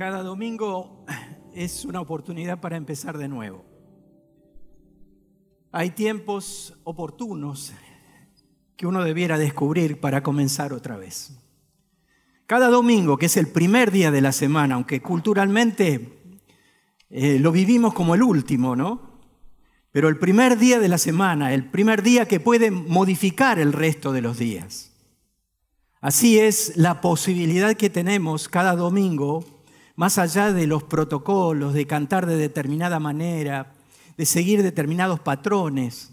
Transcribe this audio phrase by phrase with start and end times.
[0.00, 1.04] Cada domingo
[1.52, 3.66] es una oportunidad para empezar de nuevo.
[5.72, 7.74] Hay tiempos oportunos
[8.78, 11.38] que uno debiera descubrir para comenzar otra vez.
[12.46, 16.38] Cada domingo, que es el primer día de la semana, aunque culturalmente
[17.10, 19.20] eh, lo vivimos como el último, ¿no?
[19.90, 24.12] Pero el primer día de la semana, el primer día que puede modificar el resto
[24.12, 24.92] de los días.
[26.00, 29.59] Así es la posibilidad que tenemos cada domingo
[30.00, 33.74] más allá de los protocolos, de cantar de determinada manera,
[34.16, 36.10] de seguir determinados patrones.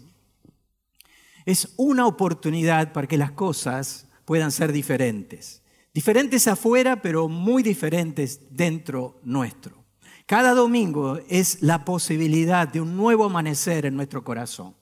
[1.46, 5.62] Es una oportunidad para que las cosas puedan ser diferentes.
[5.94, 9.86] Diferentes afuera, pero muy diferentes dentro nuestro.
[10.26, 14.74] Cada domingo es la posibilidad de un nuevo amanecer en nuestro corazón.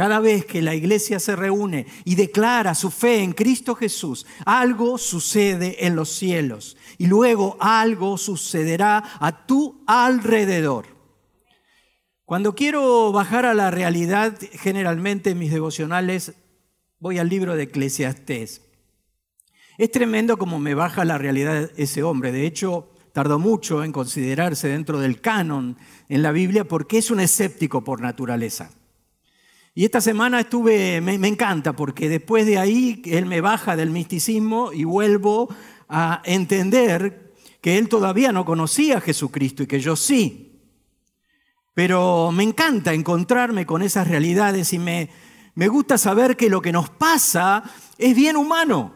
[0.00, 4.96] Cada vez que la iglesia se reúne y declara su fe en Cristo Jesús, algo
[4.96, 10.86] sucede en los cielos y luego algo sucederá a tu alrededor.
[12.24, 16.32] Cuando quiero bajar a la realidad, generalmente en mis devocionales
[16.98, 18.62] voy al libro de Eclesiastés.
[19.76, 22.32] Es tremendo como me baja la realidad ese hombre.
[22.32, 25.76] De hecho, tardó mucho en considerarse dentro del canon
[26.08, 28.70] en la Biblia porque es un escéptico por naturaleza.
[29.74, 34.72] Y esta semana estuve, me, encanta, porque después de ahí él me baja del misticismo
[34.72, 35.48] y vuelvo
[35.88, 40.60] a entender que él todavía no conocía a Jesucristo y que yo sí.
[41.72, 45.08] Pero me encanta encontrarme con esas realidades y me,
[45.54, 47.62] me gusta saber que lo que nos pasa
[47.96, 48.94] es bien humano.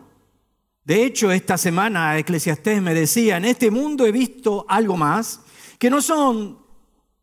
[0.85, 5.41] De hecho, esta semana Eclesiastés me decía, en este mundo he visto algo más,
[5.79, 6.64] que no son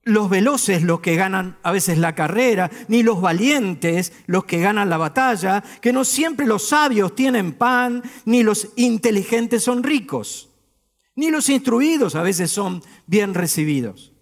[0.03, 4.89] los veloces los que ganan a veces la carrera, ni los valientes los que ganan
[4.89, 10.49] la batalla, que no siempre los sabios tienen pan, ni los inteligentes son ricos,
[11.15, 14.13] ni los instruidos a veces son bien recibidos.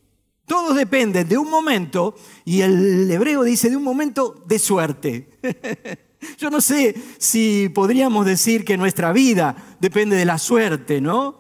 [0.46, 5.30] Todo depende de un momento, y el hebreo dice de un momento de suerte.
[6.38, 11.40] Yo no sé si podríamos decir que nuestra vida depende de la suerte, ¿no?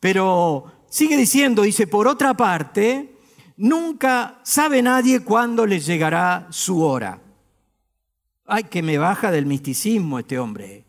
[0.00, 3.15] Pero sigue diciendo, dice, por otra parte,
[3.56, 7.20] Nunca sabe nadie cuándo le llegará su hora.
[8.44, 10.84] Ay, que me baja del misticismo este hombre.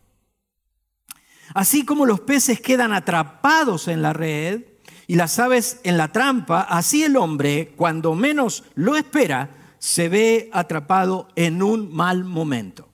[1.54, 4.64] Así como los peces quedan atrapados en la red
[5.06, 10.50] y las aves en la trampa, así el hombre, cuando menos lo espera, se ve
[10.52, 12.88] atrapado en un mal momento.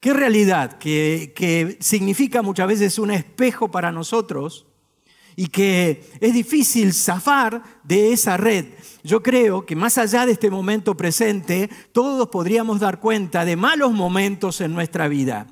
[0.00, 4.67] Qué realidad que, que significa muchas veces un espejo para nosotros
[5.38, 8.66] y que es difícil zafar de esa red.
[9.04, 13.92] Yo creo que más allá de este momento presente, todos podríamos dar cuenta de malos
[13.92, 15.46] momentos en nuestra vida.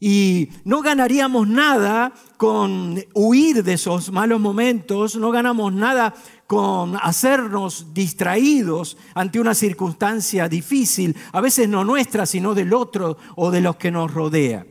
[0.00, 6.12] Y no ganaríamos nada con huir de esos malos momentos, no ganamos nada
[6.48, 13.52] con hacernos distraídos ante una circunstancia difícil, a veces no nuestra, sino del otro o
[13.52, 14.66] de los que nos rodea.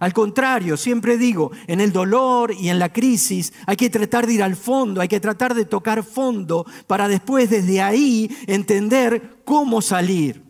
[0.00, 4.34] Al contrario, siempre digo, en el dolor y en la crisis hay que tratar de
[4.34, 9.82] ir al fondo, hay que tratar de tocar fondo para después desde ahí entender cómo
[9.82, 10.42] salir.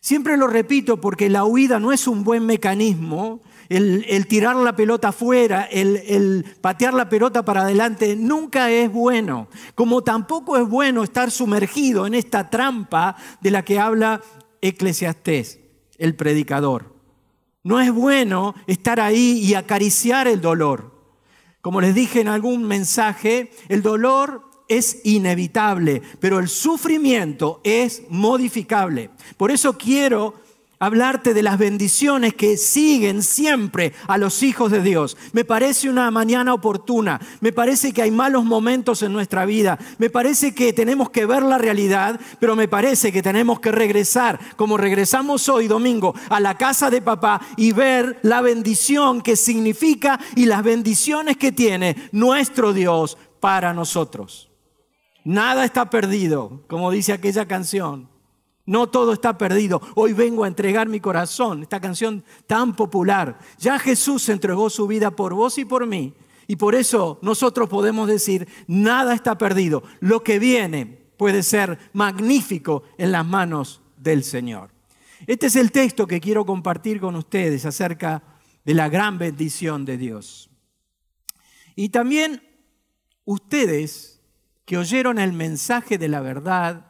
[0.00, 5.08] Siempre lo repito porque la huida no es un buen mecanismo, el, tirar la pelota
[5.08, 9.48] afuera, el, el patear la pelota para adelante, nunca es bueno.
[9.74, 14.22] Como tampoco es bueno estar sumergido en esta trampa de la que habla
[14.62, 15.60] Eclesiastés,
[15.98, 16.97] el predicador.
[17.64, 20.98] No es bueno estar ahí y acariciar el dolor.
[21.60, 29.10] Como les dije en algún mensaje, el dolor es inevitable, pero el sufrimiento es modificable.
[29.36, 30.34] Por eso quiero
[30.78, 35.16] hablarte de las bendiciones que siguen siempre a los hijos de Dios.
[35.32, 40.10] Me parece una mañana oportuna, me parece que hay malos momentos en nuestra vida, me
[40.10, 44.76] parece que tenemos que ver la realidad, pero me parece que tenemos que regresar, como
[44.76, 50.46] regresamos hoy domingo, a la casa de papá y ver la bendición que significa y
[50.46, 54.50] las bendiciones que tiene nuestro Dios para nosotros.
[55.24, 58.08] Nada está perdido, como dice aquella canción.
[58.68, 59.80] No todo está perdido.
[59.94, 61.62] Hoy vengo a entregar mi corazón.
[61.62, 63.38] Esta canción tan popular.
[63.58, 66.12] Ya Jesús entregó su vida por vos y por mí.
[66.46, 69.84] Y por eso nosotros podemos decir, nada está perdido.
[70.00, 70.84] Lo que viene
[71.16, 74.68] puede ser magnífico en las manos del Señor.
[75.26, 78.22] Este es el texto que quiero compartir con ustedes acerca
[78.66, 80.50] de la gran bendición de Dios.
[81.74, 82.42] Y también
[83.24, 84.20] ustedes
[84.66, 86.87] que oyeron el mensaje de la verdad,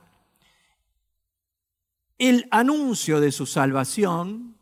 [2.19, 4.57] el anuncio de su salvación.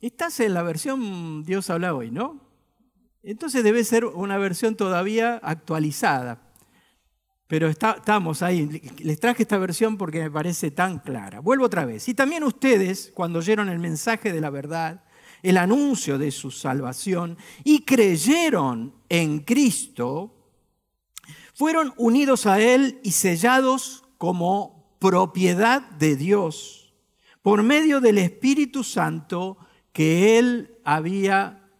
[0.00, 2.40] Estás en la versión Dios habla hoy, ¿no?
[3.22, 6.42] Entonces debe ser una versión todavía actualizada.
[7.48, 8.66] Pero estamos ahí.
[8.98, 11.40] Les traje esta versión porque me parece tan clara.
[11.40, 12.08] Vuelvo otra vez.
[12.08, 15.04] Y también ustedes, cuando oyeron el mensaje de la verdad,
[15.42, 20.34] el anuncio de su salvación y creyeron en Cristo,
[21.54, 26.92] fueron unidos a Él y sellados como propiedad de Dios
[27.42, 29.56] por medio del Espíritu Santo
[29.92, 31.70] que Él había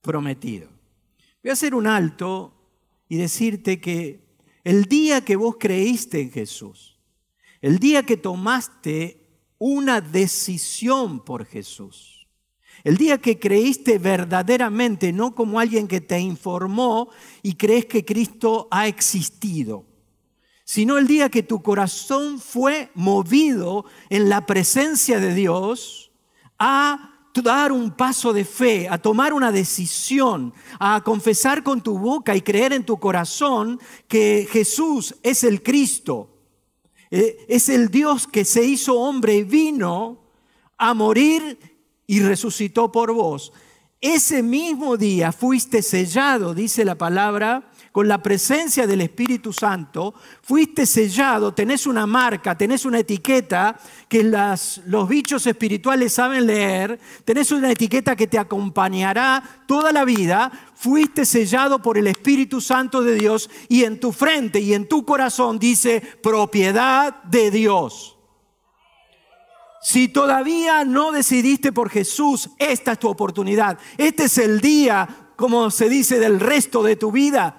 [0.00, 0.68] prometido.
[1.42, 2.52] Voy a hacer un alto
[3.08, 4.24] y decirte que
[4.64, 6.98] el día que vos creíste en Jesús,
[7.60, 9.24] el día que tomaste
[9.58, 12.26] una decisión por Jesús,
[12.82, 17.08] el día que creíste verdaderamente, no como alguien que te informó
[17.42, 19.86] y crees que Cristo ha existido,
[20.64, 26.10] sino el día que tu corazón fue movido en la presencia de Dios
[26.58, 32.36] a dar un paso de fe, a tomar una decisión, a confesar con tu boca
[32.36, 36.30] y creer en tu corazón que Jesús es el Cristo,
[37.10, 40.18] eh, es el Dios que se hizo hombre y vino
[40.78, 41.58] a morir
[42.06, 43.52] y resucitó por vos.
[44.00, 50.84] Ese mismo día fuiste sellado, dice la palabra, con la presencia del Espíritu Santo, fuiste
[50.84, 57.70] sellado, tenés una marca, tenés una etiqueta que los bichos espirituales saben leer, tenés una
[57.70, 63.48] etiqueta que te acompañará toda la vida, fuiste sellado por el Espíritu Santo de Dios
[63.68, 68.18] y en tu frente y en tu corazón dice propiedad de Dios.
[69.80, 73.78] Si todavía no decidiste por Jesús, esta es tu oportunidad.
[73.98, 77.56] Este es el día, como se dice, del resto de tu vida.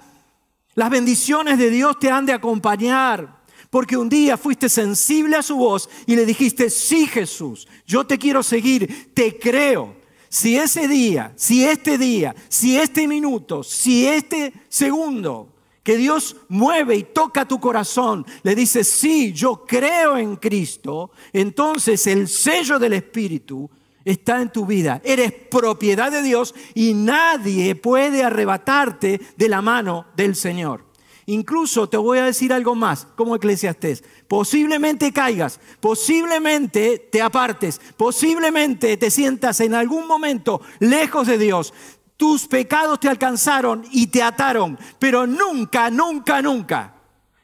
[0.76, 3.42] Las bendiciones de Dios te han de acompañar.
[3.70, 8.16] Porque un día fuiste sensible a su voz y le dijiste, sí Jesús, yo te
[8.16, 9.96] quiero seguir, te creo.
[10.28, 16.96] Si ese día, si este día, si este minuto, si este segundo que Dios mueve
[16.96, 22.94] y toca tu corazón, le dices, sí, yo creo en Cristo, entonces el sello del
[22.94, 23.70] Espíritu
[24.06, 25.02] está en tu vida.
[25.04, 30.86] Eres propiedad de Dios y nadie puede arrebatarte de la mano del Señor.
[31.26, 34.04] Incluso te voy a decir algo más, como eclesiastés.
[34.28, 41.74] Posiblemente caigas, posiblemente te apartes, posiblemente te sientas en algún momento lejos de Dios.
[42.16, 46.94] Tus pecados te alcanzaron y te ataron, pero nunca, nunca, nunca.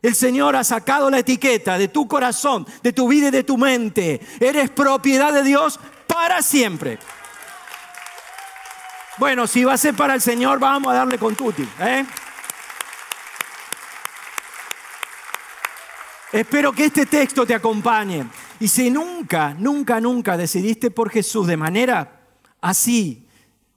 [0.00, 3.56] El Señor ha sacado la etiqueta de tu corazón, de tu vida y de tu
[3.56, 4.20] mente.
[4.40, 5.78] Eres propiedad de Dios
[6.12, 6.98] para siempre.
[9.18, 11.66] Bueno, si va a ser para el Señor, vamos a darle con tutti.
[11.80, 12.04] ¿eh?
[16.32, 18.26] Espero que este texto te acompañe.
[18.60, 22.20] Y si nunca, nunca, nunca decidiste por Jesús de manera
[22.60, 23.26] así,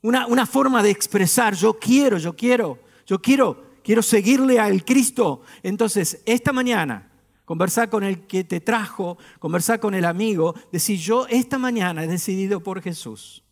[0.02, 5.42] una, una forma de expresar, yo quiero, yo quiero, yo quiero, quiero seguirle al Cristo,
[5.64, 7.10] entonces esta mañana
[7.46, 12.08] conversar con el que te trajo, conversar con el amigo, decir, yo esta mañana he
[12.08, 13.44] decidido por Jesús.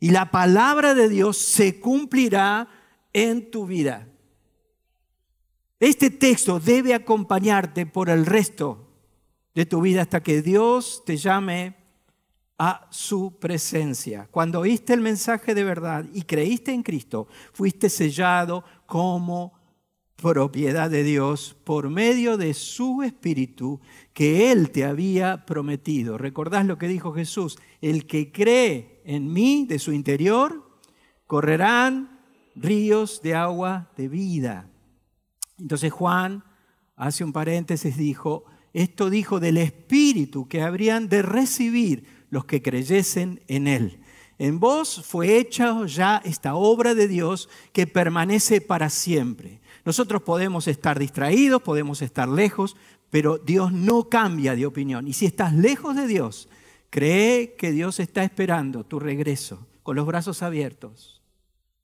[0.00, 2.68] Y la palabra de Dios se cumplirá
[3.12, 4.08] en tu vida.
[5.78, 8.88] Este texto debe acompañarte por el resto
[9.54, 11.76] de tu vida hasta que Dios te llame
[12.58, 14.28] a su presencia.
[14.30, 19.52] Cuando oíste el mensaje de verdad y creíste en Cristo, fuiste sellado como
[20.22, 23.80] propiedad de Dios por medio de su Espíritu
[24.12, 26.16] que Él te había prometido.
[26.16, 27.58] ¿Recordás lo que dijo Jesús?
[27.80, 30.78] El que cree en mí, de su interior,
[31.26, 32.20] correrán
[32.54, 34.70] ríos de agua de vida.
[35.58, 36.44] Entonces Juan,
[36.94, 43.42] hace un paréntesis, dijo, esto dijo del Espíritu que habrían de recibir los que creyesen
[43.48, 44.00] en Él.
[44.38, 49.61] En vos fue hecha ya esta obra de Dios que permanece para siempre.
[49.84, 52.76] Nosotros podemos estar distraídos, podemos estar lejos,
[53.10, 55.06] pero Dios no cambia de opinión.
[55.08, 56.48] Y si estás lejos de Dios,
[56.90, 61.20] cree que Dios está esperando tu regreso con los brazos abiertos.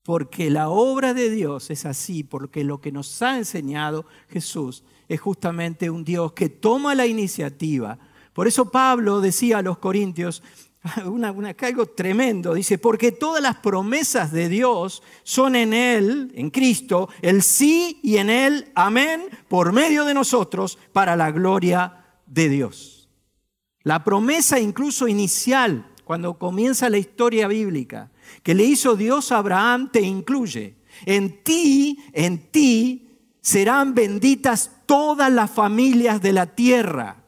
[0.05, 5.21] Porque la obra de Dios es así, porque lo que nos ha enseñado Jesús es
[5.21, 7.99] justamente un Dios que toma la iniciativa.
[8.33, 10.43] Por eso Pablo decía a los corintios,
[11.06, 12.54] una, algo tremendo.
[12.54, 18.18] Dice, porque todas las promesas de Dios son en Él, en Cristo, el sí y
[18.18, 23.08] en Él, amén, por medio de nosotros, para la gloria de Dios.
[23.82, 28.11] La promesa incluso inicial, cuando comienza la historia bíblica,
[28.42, 30.76] que le hizo Dios a Abraham, te incluye.
[31.06, 33.08] En ti, en ti
[33.40, 37.27] serán benditas todas las familias de la tierra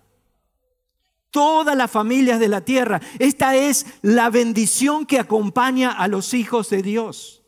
[1.30, 3.00] todas las familias de la tierra.
[3.18, 7.42] Esta es la bendición que acompaña a los hijos de Dios.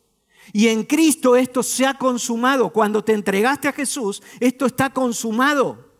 [0.51, 2.71] Y en Cristo esto se ha consumado.
[2.71, 5.93] Cuando te entregaste a Jesús, esto está consumado.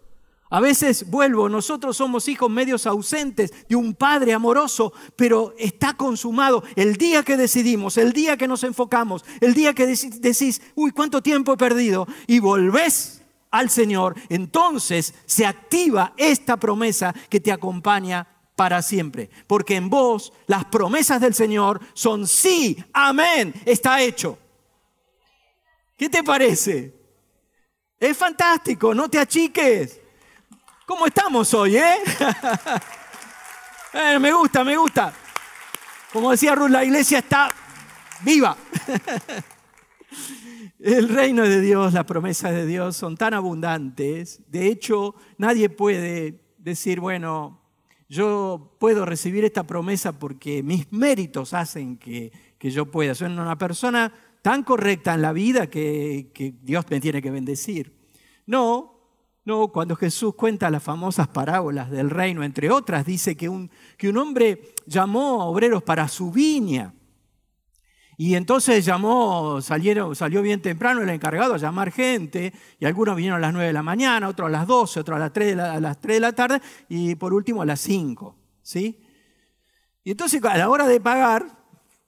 [0.50, 6.64] A veces vuelvo, nosotros somos hijos medios ausentes de un Padre amoroso, pero está consumado.
[6.76, 11.24] El día que decidimos, el día que nos enfocamos, el día que decís, uy, ¿cuánto
[11.24, 12.08] tiempo he perdido?
[12.28, 13.23] Y volvés
[13.54, 19.30] al Señor, entonces se activa esta promesa que te acompaña para siempre.
[19.46, 24.40] Porque en vos las promesas del Señor son sí, amén, está hecho.
[25.96, 26.96] ¿Qué te parece?
[28.00, 30.02] Es fantástico, no te achiques.
[30.88, 31.98] ¿Cómo estamos hoy, eh?
[33.94, 35.14] eh me gusta, me gusta.
[36.12, 37.50] Como decía Ruth, la iglesia está
[38.22, 38.58] viva.
[40.84, 44.42] El reino de Dios, las promesas de Dios son tan abundantes.
[44.50, 47.62] De hecho, nadie puede decir, bueno,
[48.10, 53.16] yo puedo recibir esta promesa porque mis méritos hacen que, que yo pueda.
[53.16, 54.12] Soy una persona
[54.42, 57.96] tan correcta en la vida que, que Dios me tiene que bendecir.
[58.46, 58.94] No,
[59.46, 64.10] no, cuando Jesús cuenta las famosas parábolas del reino, entre otras, dice que un, que
[64.10, 66.94] un hombre llamó a obreros para su viña.
[68.18, 73.38] Y entonces llamó, salieron, salió bien temprano el encargado a llamar gente, y algunos vinieron
[73.38, 75.56] a las 9 de la mañana, otros a las 12, otros a las 3 de
[75.56, 78.36] la, a las 3 de la tarde, y por último a las 5.
[78.62, 79.00] ¿sí?
[80.04, 81.46] Y entonces a la hora de pagar,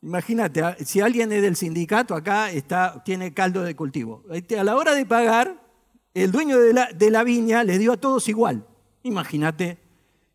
[0.02, 4.94] imagínate, si alguien es del sindicato acá está, tiene caldo de cultivo, a la hora
[4.94, 5.64] de pagar,
[6.14, 8.66] el dueño de la, de la viña les dio a todos igual.
[9.04, 9.78] Imagínate,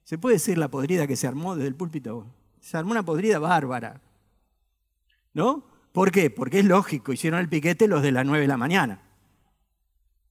[0.04, 2.26] se puede decir la podrida que se armó desde el púlpito.
[2.60, 4.00] Se armó una podrida bárbara.
[5.32, 5.64] ¿No?
[5.92, 6.30] ¿Por qué?
[6.30, 9.02] Porque es lógico, hicieron el piquete los de las 9 de la mañana.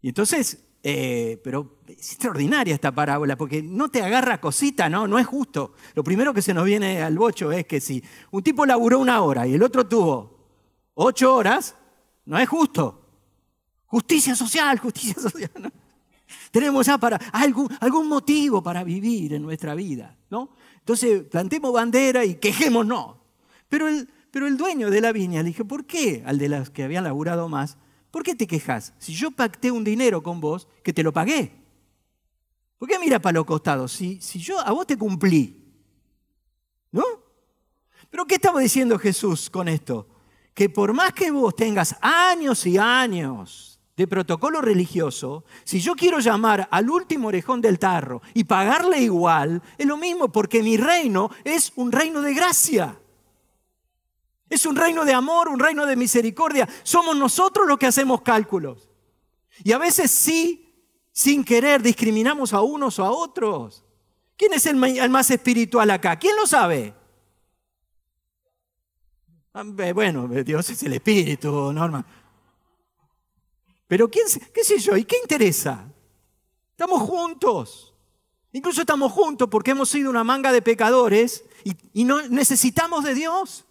[0.01, 5.07] Y entonces, eh, pero es extraordinaria esta parábola, porque no te agarra cosita, ¿no?
[5.07, 5.73] No es justo.
[5.95, 8.01] Lo primero que se nos viene al bocho es que si
[8.31, 10.39] un tipo laburó una hora y el otro tuvo
[10.93, 11.75] ocho horas,
[12.25, 13.05] no es justo.
[13.87, 15.51] Justicia social, justicia social.
[16.51, 20.51] Tenemos ya para algún, algún motivo para vivir en nuestra vida, ¿no?
[20.77, 23.17] Entonces, plantemos bandera y quejémonos.
[23.67, 26.69] Pero el, pero el dueño de la viña le dije, ¿por qué al de las
[26.69, 27.77] que habían laburado más?
[28.11, 28.93] ¿Por qué te quejas?
[28.97, 31.51] Si yo pacté un dinero con vos, que te lo pagué.
[32.77, 33.91] ¿Por qué mira para los costados?
[33.91, 35.63] Si, si yo a vos te cumplí,
[36.91, 37.03] ¿no?
[38.09, 40.07] Pero ¿qué estaba diciendo Jesús con esto?
[40.53, 46.19] Que por más que vos tengas años y años de protocolo religioso, si yo quiero
[46.19, 51.29] llamar al último orejón del tarro y pagarle igual, es lo mismo porque mi reino
[51.43, 52.97] es un reino de gracia.
[54.49, 56.67] Es un reino de amor, un reino de misericordia.
[56.83, 58.89] Somos nosotros los que hacemos cálculos.
[59.63, 60.73] Y a veces sí,
[61.11, 63.85] sin querer, discriminamos a unos o a otros.
[64.35, 66.17] ¿Quién es el más espiritual acá?
[66.17, 66.93] ¿Quién lo sabe?
[69.53, 69.63] Ah,
[69.93, 72.05] bueno, Dios es el espíritu, Norma.
[73.87, 75.91] Pero ¿quién, qué sé yo, ¿y qué interesa?
[76.71, 77.93] Estamos juntos.
[78.51, 81.43] Incluso estamos juntos porque hemos sido una manga de pecadores
[81.93, 83.65] y, no necesitamos de Dios.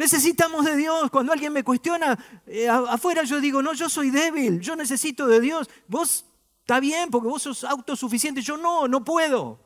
[0.00, 1.10] Necesitamos de Dios.
[1.10, 5.42] Cuando alguien me cuestiona eh, afuera, yo digo, no, yo soy débil, yo necesito de
[5.42, 5.68] Dios.
[5.88, 6.24] Vos
[6.60, 9.60] está bien porque vos sos autosuficiente, yo no, no puedo.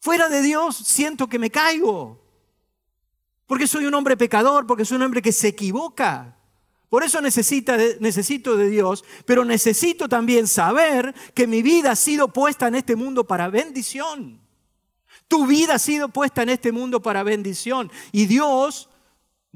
[0.00, 2.20] Fuera de Dios siento que me caigo.
[3.46, 6.36] Porque soy un hombre pecador, porque soy un hombre que se equivoca.
[6.88, 12.66] Por eso necesito de Dios, pero necesito también saber que mi vida ha sido puesta
[12.66, 14.40] en este mundo para bendición.
[15.28, 17.92] Tu vida ha sido puesta en este mundo para bendición.
[18.10, 18.88] Y Dios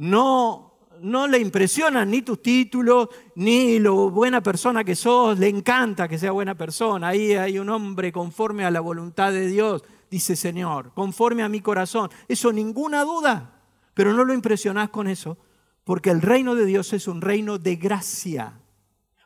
[0.01, 5.39] no, no le impresiona ni tus títulos, ni lo buena persona que sos.
[5.39, 7.09] Le encanta que sea buena persona.
[7.09, 11.61] Ahí hay un hombre conforme a la voluntad de Dios, dice Señor, conforme a mi
[11.61, 12.11] corazón.
[12.29, 13.61] Eso ninguna duda.
[13.93, 15.37] Pero no lo impresionás con eso
[15.85, 18.59] porque el reino de Dios es un reino de gracia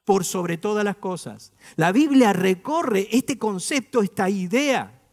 [0.04, 1.52] por sobre todas las cosas.
[1.76, 5.03] La Biblia recorre este concepto, esta idea.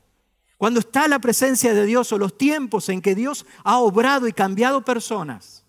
[0.62, 4.32] Cuando está la presencia de Dios o los tiempos en que Dios ha obrado y
[4.32, 5.65] cambiado personas.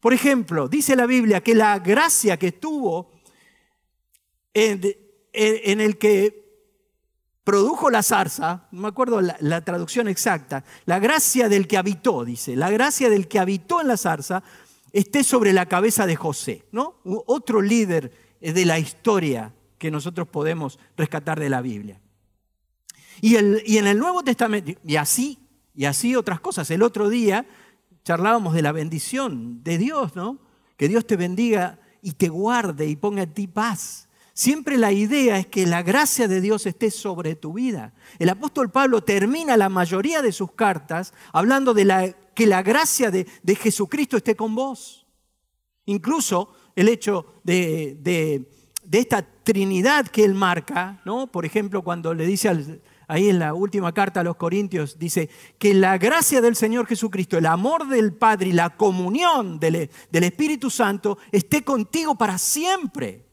[0.00, 3.10] Por ejemplo, dice la Biblia que la gracia que estuvo
[4.54, 4.80] en,
[5.34, 6.64] el que
[7.44, 12.24] produjo la zarza, no me acuerdo la, la, traducción exacta, la gracia del que habitó,
[12.24, 14.42] dice, la gracia del que habitó en la zarza
[14.92, 17.00] esté sobre la cabeza de José, ¿no?
[17.04, 22.00] Otro líder de la historia que nosotros podemos rescatar de la Biblia.
[23.20, 25.38] Y, el, y en el Nuevo Testamento, y así,
[25.74, 26.70] y así otras cosas.
[26.70, 27.46] El otro día
[28.04, 30.38] charlábamos de la bendición de Dios, ¿no?
[30.76, 34.08] Que Dios te bendiga y te guarde y ponga en ti paz.
[34.32, 37.94] Siempre la idea es que la gracia de Dios esté sobre tu vida.
[38.18, 43.10] El apóstol Pablo termina la mayoría de sus cartas hablando de la que la gracia
[43.10, 45.06] de, Jesucristo esté con vos.
[45.86, 51.28] Incluso el hecho de, de, esta Trinidad que él marca, ¿no?
[51.28, 55.30] Por ejemplo, cuando le dice al, ahí en la última carta a los Corintios, dice
[55.58, 60.70] que la gracia del Señor Jesucristo, el amor del Padre y la comunión del, Espíritu
[60.70, 63.26] Santo esté contigo para siempre.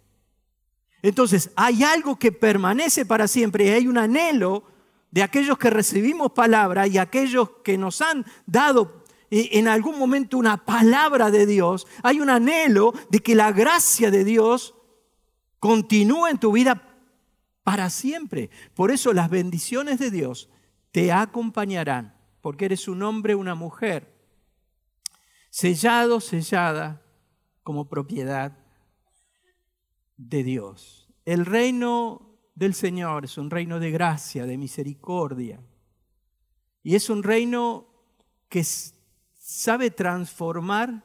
[1.01, 4.63] Entonces, hay algo que permanece para siempre y hay un anhelo
[5.11, 10.37] de aquellos que recibimos palabra y aquellos que nos han dado eh, en algún momento
[10.37, 11.87] una palabra de Dios.
[12.03, 14.75] Hay un anhelo de que la gracia de Dios
[15.59, 16.92] continúe en tu vida
[17.63, 18.49] para siempre.
[18.75, 20.49] Por eso las bendiciones de Dios
[20.91, 24.13] te acompañarán, porque eres un hombre, una mujer,
[25.49, 27.01] sellado, sellada
[27.63, 28.57] como propiedad
[30.17, 31.09] de Dios.
[31.25, 35.61] El reino del Señor es un reino de gracia, de misericordia.
[36.83, 37.87] Y es un reino
[38.49, 41.03] que sabe transformar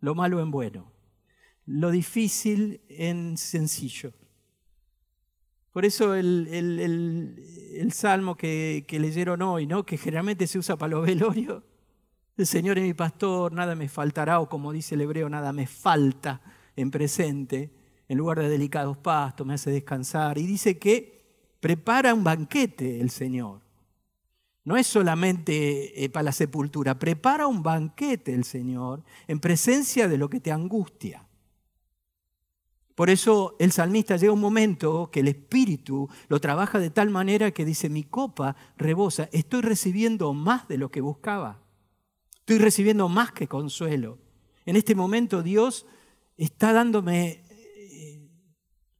[0.00, 0.92] lo malo en bueno,
[1.64, 4.12] lo difícil en sencillo.
[5.74, 9.84] Por eso el, el, salmo que, que, leyeron hoy, ¿no?
[9.84, 11.64] que generalmente se usa para los velorios,
[12.36, 15.66] el Señor es mi pastor, nada me faltará, o como dice el hebreo, nada me
[15.66, 16.40] falta
[16.76, 17.72] en presente
[18.08, 20.38] en lugar de delicados pastos, me hace descansar.
[20.38, 23.60] Y dice que prepara un banquete el Señor.
[24.62, 30.18] No es solamente eh, para la sepultura, prepara un banquete el Señor en presencia de
[30.18, 31.26] lo que te angustia.
[32.94, 37.50] Por eso el salmista llega un momento que el Espíritu lo trabaja de tal manera
[37.50, 41.60] que dice, mi copa rebosa, estoy recibiendo más de lo que buscaba,
[42.38, 44.18] estoy recibiendo más que consuelo.
[44.64, 45.86] En este momento Dios
[46.36, 47.42] está dándome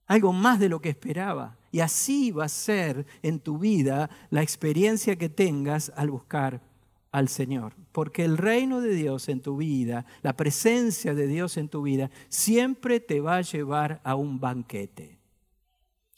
[0.06, 1.56] algo más de lo que esperaba.
[1.70, 6.62] Y así va a ser en tu vida la experiencia que tengas al buscar
[7.10, 7.74] al Señor.
[7.94, 12.10] Porque el reino de Dios en tu vida, la presencia de Dios en tu vida,
[12.28, 15.20] siempre te va a llevar a un banquete,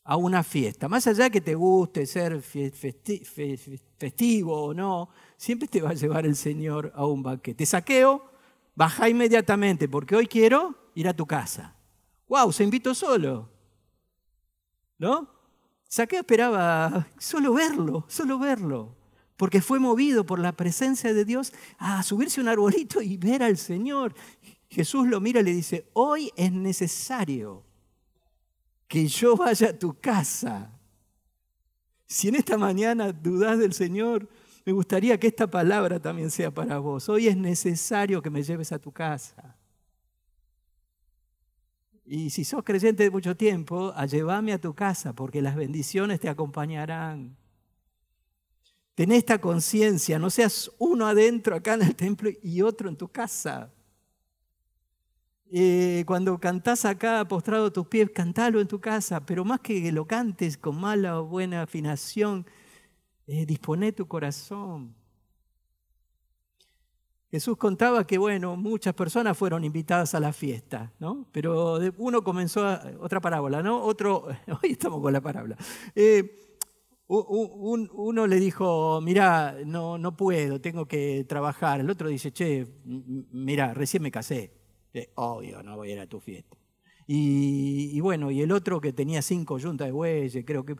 [0.02, 0.88] a una fiesta.
[0.88, 6.34] Más allá que te guste ser festivo o no, siempre te va a llevar el
[6.34, 7.66] Señor a un banquete.
[7.66, 8.24] Saqueo,
[8.74, 11.76] baja inmediatamente porque hoy quiero ir a tu casa.
[12.26, 12.52] ¡Wow!
[12.52, 13.50] Se invitó solo.
[14.96, 15.28] ¿No?
[15.88, 18.96] Saqueo esperaba solo verlo, solo verlo,
[19.36, 23.42] porque fue movido por la presencia de Dios a subirse a un arbolito y ver
[23.42, 24.14] al Señor.
[24.68, 27.64] Jesús lo mira y le dice, hoy es necesario
[28.88, 30.72] que yo vaya a tu casa.
[32.06, 34.28] Si en esta mañana dudas del Señor,
[34.64, 37.08] me gustaría que esta palabra también sea para vos.
[37.08, 39.56] Hoy es necesario que me lleves a tu casa.
[42.04, 46.20] Y si sos creyente de mucho tiempo, a llévame a tu casa, porque las bendiciones
[46.20, 47.36] te acompañarán.
[48.96, 53.08] Ten esta conciencia, no seas uno adentro acá en el templo y otro en tu
[53.08, 53.70] casa.
[55.50, 59.92] Eh, cuando cantás acá postrado a tus pies, cantalo en tu casa, pero más que
[59.92, 62.46] lo cantes con mala o buena afinación,
[63.26, 64.94] eh, dispone tu corazón.
[67.30, 71.26] Jesús contaba que, bueno, muchas personas fueron invitadas a la fiesta, ¿no?
[71.32, 72.66] Pero uno comenzó,
[73.00, 73.82] otra parábola, ¿no?
[73.82, 74.26] Otro,
[74.62, 75.58] hoy estamos con la parábola.
[75.94, 76.45] Eh,
[77.08, 81.80] uno le dijo, mira, no, no puedo, tengo que trabajar.
[81.80, 84.52] El otro dice, che, mira, recién me casé.
[85.14, 86.56] Obvio, no voy a ir a tu fiesta.
[87.06, 90.76] Y, bueno, y el otro que tenía cinco yuntas de bueyes, creo que...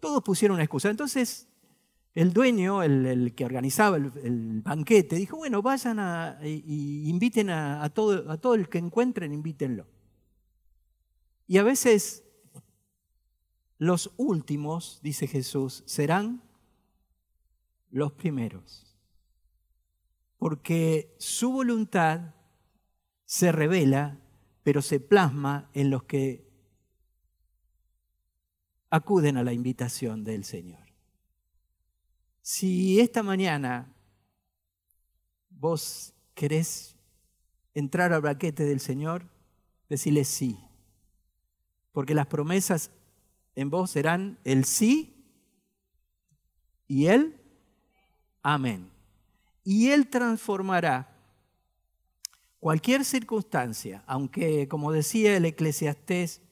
[0.00, 0.88] todos pusieron una excusa.
[0.88, 1.48] Entonces
[2.16, 8.30] el dueño, el, que organizaba el, banquete, dijo, bueno, vayan a, y, inviten a, todo,
[8.30, 9.86] a todo el que encuentren, invítenlo.
[11.46, 12.25] Y a veces
[13.78, 16.42] los últimos, dice Jesús, serán
[17.90, 18.96] los primeros.
[20.38, 22.34] Porque su voluntad
[23.24, 24.18] se revela,
[24.62, 26.46] pero se plasma en los que
[28.90, 30.86] acuden a la invitación del Señor.
[32.42, 33.92] Si esta mañana
[35.50, 36.96] vos querés
[37.74, 39.28] entrar al braquete del Señor,
[39.88, 40.58] decirle sí.
[41.92, 42.90] Porque las promesas
[43.56, 45.14] en vos serán el sí
[46.86, 47.40] y el
[48.42, 48.90] amén.
[49.64, 51.12] Y Él transformará
[52.60, 56.42] cualquier circunstancia, aunque como decía el eclesiastés,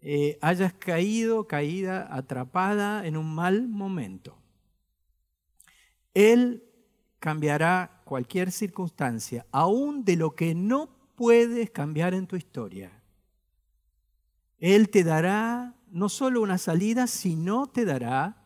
[0.00, 4.36] eh, hayas caído, caída, atrapada en un mal momento.
[6.12, 6.64] Él
[7.20, 12.90] cambiará cualquier circunstancia, aún de lo que no puedes cambiar en tu historia.
[14.58, 18.38] Él te dará no solo una salida, sino te dará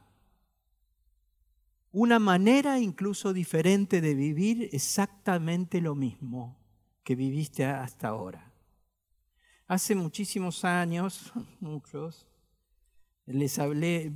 [1.92, 6.58] una manera incluso diferente de vivir exactamente lo mismo
[7.04, 8.52] que viviste hasta ahora.
[9.68, 12.26] Hace muchísimos años, muchos,
[13.26, 14.12] les hablé,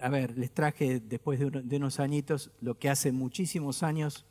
[0.00, 4.26] a ver, les traje después de unos añitos lo que hace muchísimos años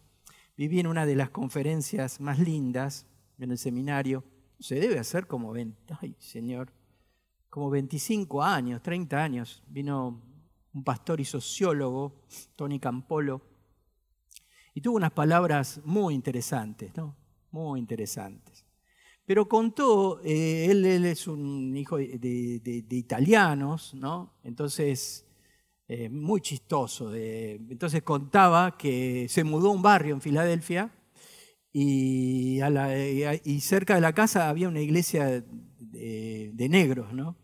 [0.58, 4.26] viví en una de las conferencias más lindas en el seminario.
[4.60, 6.74] Se debe hacer como 20, ay señor,
[7.50, 9.64] como 25 años, 30 años.
[9.68, 10.22] Vino
[10.74, 13.42] un pastor y sociólogo, Tony Campolo,
[14.74, 17.16] y tuvo unas palabras muy interesantes, ¿no?
[17.52, 18.66] Muy interesantes.
[19.26, 24.40] Pero contó, eh, él, es un hijo de, italianos, ¿no?
[24.44, 25.28] Entonces,
[25.88, 27.14] eh, muy chistoso.
[27.14, 30.92] entonces contaba que se mudó a un barrio en Filadelfia
[31.72, 32.60] y,
[33.44, 35.44] y, cerca de la casa había una iglesia
[36.00, 37.36] de, de, negros, ¿no?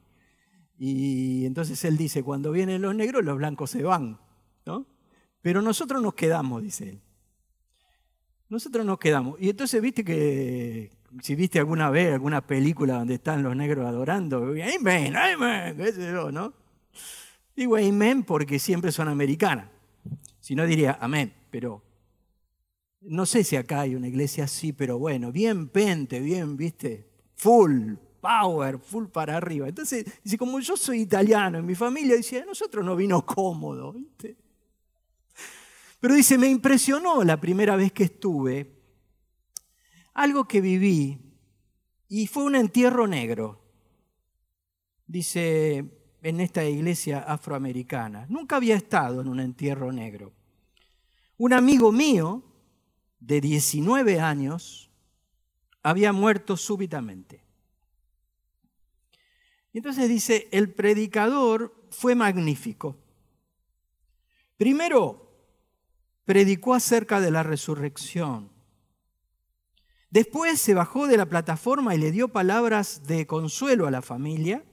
[0.77, 4.19] Y entonces él dice, cuando vienen los negros, los blancos se van,
[4.65, 4.85] ¿no?
[5.41, 7.01] Pero nosotros nos quedamos, dice él.
[8.49, 9.39] Nosotros nos quedamos.
[9.39, 10.91] Y entonces viste que,
[11.21, 14.37] si viste alguna vez alguna película donde están los negros adorando,
[14.77, 16.53] amén, amén, qué sé yo, ¿no?
[17.55, 19.69] Digo amén porque siempre son americanas.
[20.39, 21.83] Si no diría amén, pero
[23.01, 27.95] no sé si acá hay una iglesia así, pero bueno, bien pente, bien, viste, full
[28.25, 29.67] power, full para arriba.
[29.67, 33.93] Entonces, dice, como yo soy italiano, en mi familia dice, a nosotros no vino cómodo,
[33.93, 34.35] ¿viste?
[35.99, 38.71] Pero dice, me impresionó la primera vez que estuve
[40.15, 41.19] algo que viví
[42.07, 43.61] y fue un entierro negro.
[45.05, 45.85] Dice,
[46.23, 48.25] en esta iglesia afroamericana.
[48.27, 50.33] Nunca había estado en un entierro negro.
[51.37, 52.43] Un amigo mío
[53.19, 54.89] de 19 años
[55.83, 57.44] había muerto súbitamente.
[59.75, 62.95] Y entonces dice, el predicador fue magnífico.
[64.55, 65.37] Primero,
[66.23, 68.53] predicó acerca de la resurrección.
[70.09, 74.63] Después se bajó de la plataforma y le dio palabras de consuelo a la familia.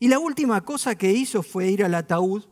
[0.00, 2.46] Y la última cosa que hizo fue ir al ataúd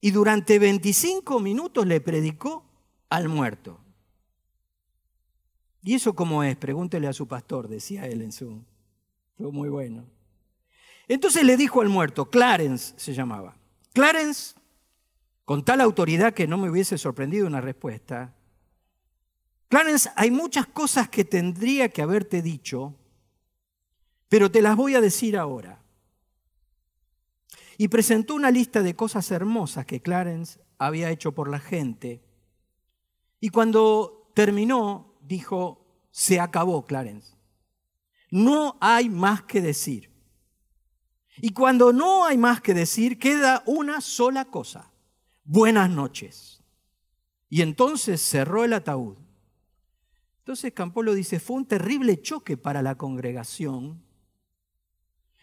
[0.00, 2.68] y durante 25 minutos le predicó
[3.10, 3.78] al muerto.
[5.84, 6.56] ¿Y eso cómo es?
[6.56, 8.73] Pregúntele a su pastor, decía él en su...
[9.36, 10.04] Fue muy bueno.
[11.08, 13.56] Entonces le dijo al muerto, Clarence se llamaba,
[13.92, 14.54] Clarence,
[15.44, 18.34] con tal autoridad que no me hubiese sorprendido una respuesta.
[19.68, 22.94] Clarence, hay muchas cosas que tendría que haberte dicho,
[24.28, 25.82] pero te las voy a decir ahora.
[27.76, 32.22] Y presentó una lista de cosas hermosas que Clarence había hecho por la gente.
[33.40, 37.34] Y cuando terminó, dijo, se acabó, Clarence.
[38.34, 40.10] No hay más que decir.
[41.36, 44.90] Y cuando no hay más que decir, queda una sola cosa
[45.44, 46.62] buenas noches.
[47.48, 49.16] Y entonces cerró el ataúd.
[50.38, 54.02] Entonces Campolo dice, fue un terrible choque para la congregación.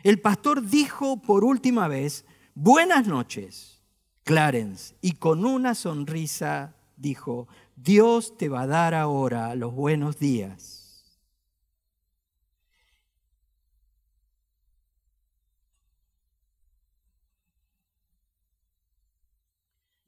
[0.04, 3.82] El pastor dijo por última vez, buenas noches,
[4.24, 10.81] Clarence, y con una sonrisa dijo, Dios te va a dar ahora los buenos días.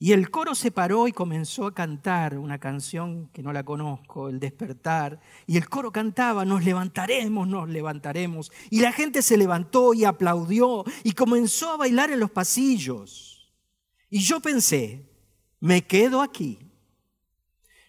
[0.03, 4.27] Y el coro se paró y comenzó a cantar una canción que no la conozco,
[4.27, 5.21] El despertar.
[5.47, 8.51] Y el coro cantaba, nos levantaremos, nos levantaremos.
[8.69, 13.49] Y la gente se levantó y aplaudió y comenzó a bailar en los pasillos.
[14.09, 15.09] Y yo pensé,
[15.61, 16.59] me quedo aquí.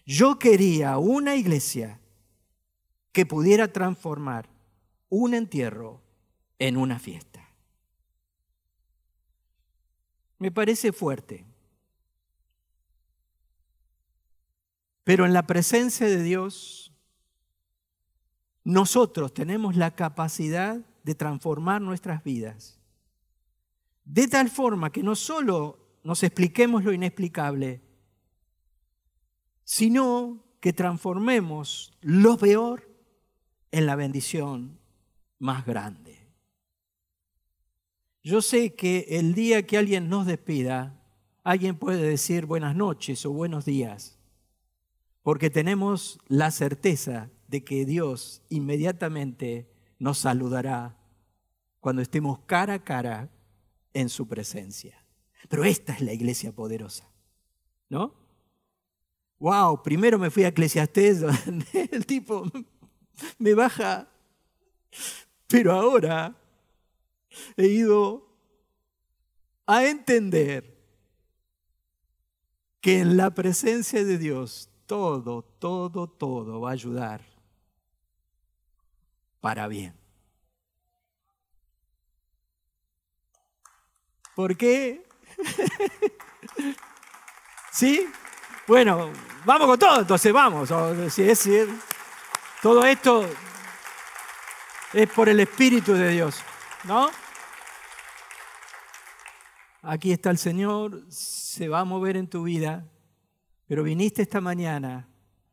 [0.05, 1.99] Yo quería una iglesia
[3.11, 4.47] que pudiera transformar
[5.09, 6.01] un entierro
[6.59, 7.45] en una fiesta.
[10.39, 11.54] Me parece fuerte
[15.05, 16.91] Pero en la presencia de Dios,
[18.63, 22.79] nosotros tenemos la capacidad de transformar nuestras vidas.
[24.03, 27.81] De tal forma que no solo nos expliquemos lo inexplicable,
[29.63, 32.89] sino que transformemos lo peor
[33.71, 34.79] en la bendición
[35.37, 36.31] más grande.
[38.23, 40.99] Yo sé que el día que alguien nos despida,
[41.43, 44.17] alguien puede decir buenas noches o buenos días
[45.25, 50.99] porque tenemos la certeza de que Dios inmediatamente nos saludará
[51.79, 53.31] cuando estemos cara a cara
[53.95, 55.03] en su presencia.
[55.49, 57.09] Pero esta es la iglesia poderosa,
[57.89, 58.13] ¿no?
[59.39, 62.43] Wow, primero me fui a Eclesiastés, donde el tipo
[63.39, 64.07] me baja,
[65.47, 66.39] pero ahora
[67.57, 68.29] he ido
[69.65, 70.77] a entender
[72.79, 77.21] que en la presencia de Dios todo, todo, todo va a ayudar
[79.41, 79.95] para bien.
[84.35, 85.07] ¿Por qué?
[87.71, 88.07] ¿Sí?
[88.67, 89.11] Bueno,
[89.45, 90.69] vamos con todo, entonces vamos.
[91.13, 91.69] Si es decir,
[92.61, 93.25] todo esto
[94.93, 96.41] es por el Espíritu de Dios,
[96.83, 97.09] ¿no?
[99.83, 102.85] Aquí está el Señor, se va a mover en tu vida,
[103.67, 105.07] pero viniste esta mañana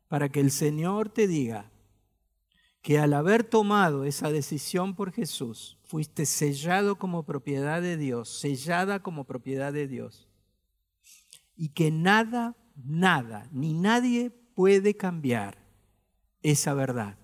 [0.07, 1.71] para que el Señor te diga
[2.83, 9.01] que al haber tomado esa decisión por Jesús, fuiste sellado como propiedad de Dios, sellada
[9.01, 10.27] como propiedad de Dios,
[11.55, 15.57] y que nada, nada, ni nadie puede cambiar
[16.41, 17.17] esa verdad,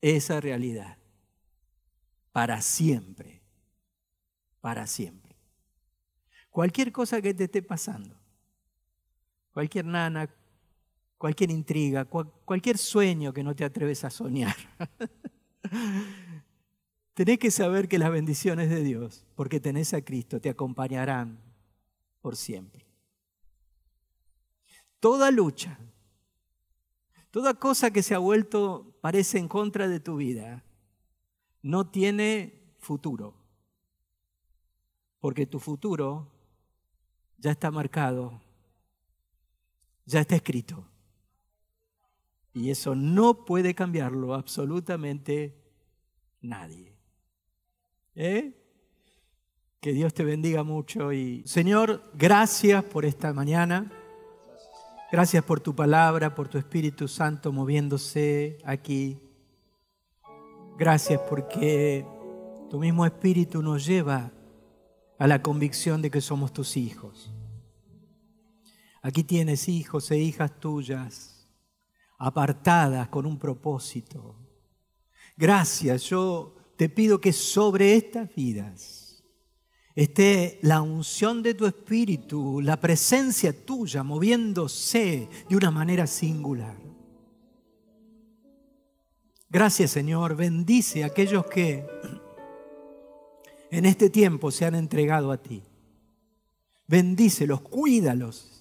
[0.00, 0.96] esa realidad,
[2.32, 3.42] para siempre,
[4.62, 5.36] para siempre.
[6.48, 8.21] Cualquier cosa que te esté pasando,
[9.52, 10.28] cualquier nana,
[11.18, 14.56] cualquier intriga, cualquier sueño que no te atreves a soñar.
[17.14, 21.38] tenés que saber que las bendiciones de Dios, porque tenés a Cristo, te acompañarán
[22.20, 22.86] por siempre.
[24.98, 25.78] Toda lucha,
[27.30, 30.64] toda cosa que se ha vuelto, parece en contra de tu vida,
[31.60, 33.34] no tiene futuro,
[35.20, 36.28] porque tu futuro
[37.38, 38.40] ya está marcado,
[40.06, 40.88] ya está escrito.
[42.54, 45.56] Y eso no puede cambiarlo absolutamente
[46.40, 46.96] nadie.
[48.14, 48.58] ¿Eh?
[49.80, 53.90] Que Dios te bendiga mucho y Señor, gracias por esta mañana.
[55.10, 59.18] Gracias por tu palabra, por tu Espíritu Santo moviéndose aquí.
[60.78, 62.06] Gracias porque
[62.70, 64.32] tu mismo Espíritu nos lleva
[65.18, 67.32] a la convicción de que somos tus hijos.
[69.02, 71.48] Aquí tienes hijos e hijas tuyas
[72.18, 74.36] apartadas con un propósito.
[75.36, 79.24] Gracias, yo te pido que sobre estas vidas
[79.96, 86.76] esté la unción de tu espíritu, la presencia tuya moviéndose de una manera singular.
[89.50, 91.84] Gracias Señor, bendice a aquellos que
[93.70, 95.62] en este tiempo se han entregado a ti.
[96.86, 98.51] Bendícelos, cuídalos,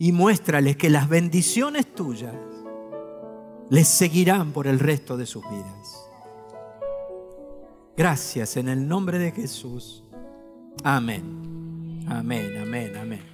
[0.00, 2.34] y muéstrales que las bendiciones tuyas
[3.68, 6.08] les seguirán por el resto de sus vidas.
[7.98, 10.02] Gracias en el nombre de Jesús.
[10.82, 12.06] Amén.
[12.08, 13.29] Amén, amén, amén.